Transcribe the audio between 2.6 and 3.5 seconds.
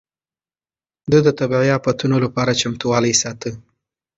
چمتووالی ساته.